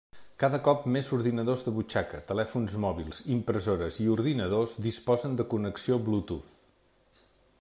[0.43, 6.59] Cada cop més ordinadors de butxaca, telèfons mòbils, impressores i ordinadors disposen de connexió Bluetooth.